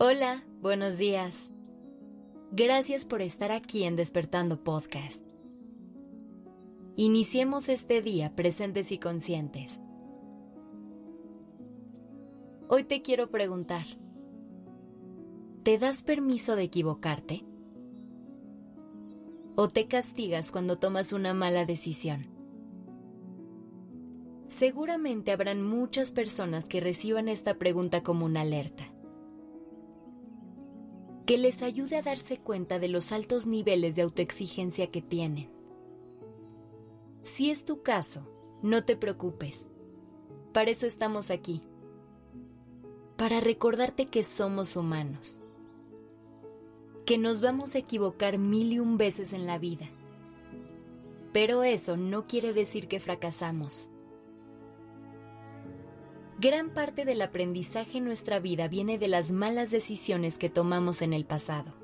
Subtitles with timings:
[0.00, 1.50] Hola, buenos días.
[2.52, 5.26] Gracias por estar aquí en Despertando Podcast.
[6.94, 9.82] Iniciemos este día presentes y conscientes.
[12.68, 13.86] Hoy te quiero preguntar,
[15.64, 17.44] ¿te das permiso de equivocarte?
[19.56, 22.28] ¿O te castigas cuando tomas una mala decisión?
[24.46, 28.92] Seguramente habrán muchas personas que reciban esta pregunta como una alerta
[31.28, 35.50] que les ayude a darse cuenta de los altos niveles de autoexigencia que tienen.
[37.22, 38.26] Si es tu caso,
[38.62, 39.70] no te preocupes.
[40.54, 41.60] Para eso estamos aquí.
[43.18, 45.42] Para recordarte que somos humanos.
[47.04, 49.90] Que nos vamos a equivocar mil y un veces en la vida.
[51.34, 53.90] Pero eso no quiere decir que fracasamos.
[56.40, 61.12] Gran parte del aprendizaje en nuestra vida viene de las malas decisiones que tomamos en
[61.12, 61.74] el pasado.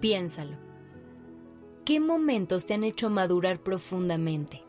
[0.00, 0.58] Piénsalo.
[1.86, 4.62] ¿Qué momentos te han hecho madurar profundamente?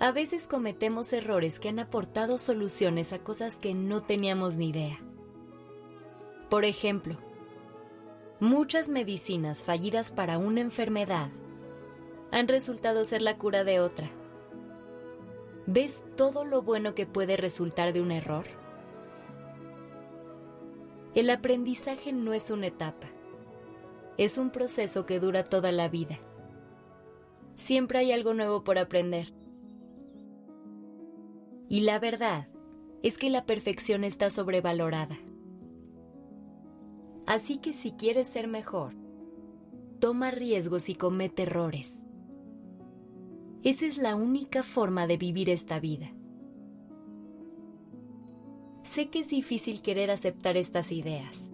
[0.00, 4.98] A veces cometemos errores que han aportado soluciones a cosas que no teníamos ni idea.
[6.50, 7.18] Por ejemplo,
[8.40, 11.30] muchas medicinas fallidas para una enfermedad
[12.32, 14.10] han resultado ser la cura de otra.
[15.68, 18.46] ¿Ves todo lo bueno que puede resultar de un error?
[21.16, 23.08] El aprendizaje no es una etapa,
[24.16, 26.20] es un proceso que dura toda la vida.
[27.56, 29.32] Siempre hay algo nuevo por aprender.
[31.68, 32.46] Y la verdad
[33.02, 35.18] es que la perfección está sobrevalorada.
[37.26, 38.94] Así que si quieres ser mejor,
[39.98, 42.05] toma riesgos y comete errores.
[43.62, 46.12] Esa es la única forma de vivir esta vida.
[48.82, 51.50] Sé que es difícil querer aceptar estas ideas,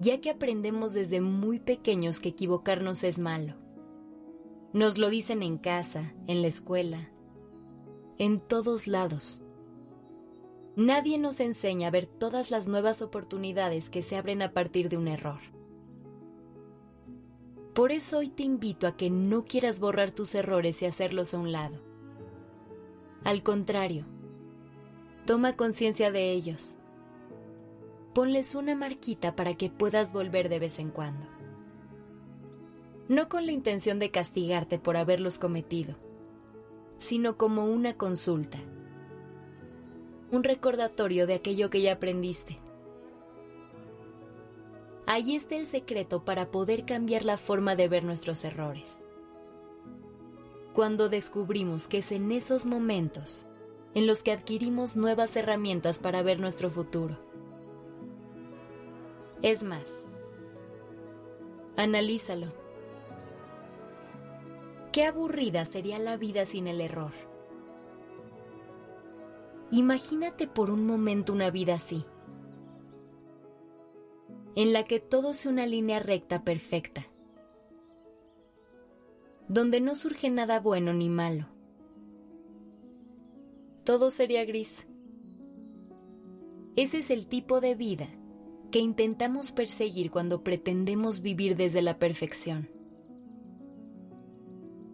[0.00, 3.54] ya que aprendemos desde muy pequeños que equivocarnos es malo.
[4.72, 7.10] Nos lo dicen en casa, en la escuela,
[8.18, 9.42] en todos lados.
[10.74, 14.96] Nadie nos enseña a ver todas las nuevas oportunidades que se abren a partir de
[14.98, 15.55] un error.
[17.76, 21.38] Por eso hoy te invito a que no quieras borrar tus errores y hacerlos a
[21.38, 21.78] un lado.
[23.22, 24.06] Al contrario,
[25.26, 26.78] toma conciencia de ellos.
[28.14, 31.26] Ponles una marquita para que puedas volver de vez en cuando.
[33.10, 35.96] No con la intención de castigarte por haberlos cometido,
[36.96, 38.56] sino como una consulta,
[40.30, 42.58] un recordatorio de aquello que ya aprendiste
[45.08, 49.06] Ahí está el secreto para poder cambiar la forma de ver nuestros errores.
[50.74, 53.46] Cuando descubrimos que es en esos momentos
[53.94, 57.16] en los que adquirimos nuevas herramientas para ver nuestro futuro.
[59.42, 60.06] Es más,
[61.76, 62.52] analízalo.
[64.92, 67.12] Qué aburrida sería la vida sin el error.
[69.70, 72.04] Imagínate por un momento una vida así
[74.56, 77.06] en la que todo sea una línea recta perfecta,
[79.48, 81.46] donde no surge nada bueno ni malo.
[83.84, 84.88] Todo sería gris.
[86.74, 88.08] Ese es el tipo de vida
[88.70, 92.70] que intentamos perseguir cuando pretendemos vivir desde la perfección.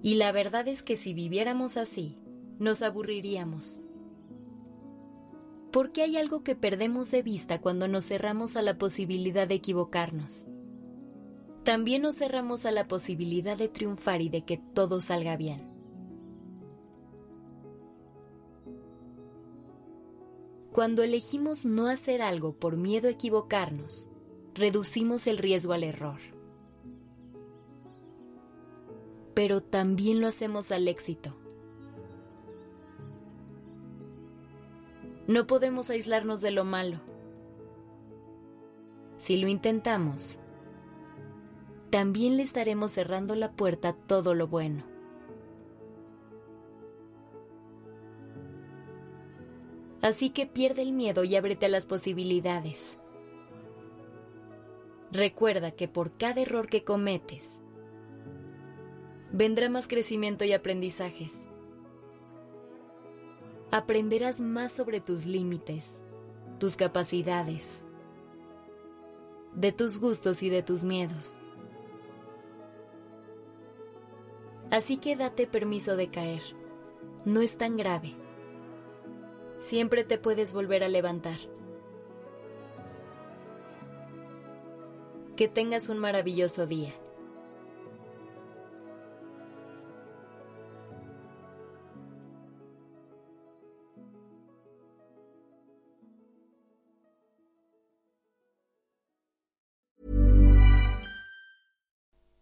[0.03, 2.19] Y la verdad es que si viviéramos así,
[2.59, 3.81] nos aburriríamos
[5.72, 10.47] porque hay algo que perdemos de vista cuando nos cerramos a la posibilidad de equivocarnos.
[11.65, 15.72] También nos cerramos a la posibilidad de triunfar y de que todo salga bien.
[20.72, 24.09] Cuando elegimos no hacer algo por miedo a equivocarnos,
[24.55, 26.19] reducimos el riesgo al error.
[29.35, 31.42] Pero también lo hacemos al éxito.
[35.28, 37.00] No podemos aislarnos de lo malo.
[39.16, 40.40] Si lo intentamos,
[41.90, 44.84] también le estaremos cerrando la puerta a todo lo bueno.
[50.00, 52.98] Así que pierde el miedo y ábrete a las posibilidades.
[55.12, 57.60] Recuerda que por cada error que cometes,
[59.30, 61.44] vendrá más crecimiento y aprendizajes
[63.72, 66.02] aprenderás más sobre tus límites,
[66.58, 67.82] tus capacidades,
[69.54, 71.40] de tus gustos y de tus miedos.
[74.70, 76.42] Así que date permiso de caer.
[77.24, 78.14] No es tan grave.
[79.56, 81.38] Siempre te puedes volver a levantar.
[85.34, 86.92] Que tengas un maravilloso día.